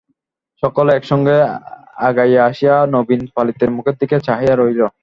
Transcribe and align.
সকলে 0.63 0.91
একসঙ্গে 0.95 1.35
আগাইয়া 2.07 2.41
আসিয়া 2.49 2.75
নবীন 2.95 3.21
পালিতের 3.35 3.69
মুখের 3.75 3.95
দিকে 4.01 4.17
চাহিয়া 4.27 4.55
রহিল। 4.55 4.81